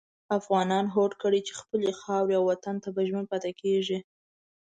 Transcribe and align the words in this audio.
افغانانو 0.37 0.93
هوډ 0.95 1.11
کړی 1.21 1.39
چې 1.47 1.53
خپلې 1.61 1.89
خاورې 2.01 2.33
او 2.39 2.43
وطن 2.51 2.75
ته 2.83 2.89
به 2.95 3.01
ژمن 3.07 3.25
پاتې 3.31 3.51
کېږي. 3.61 3.99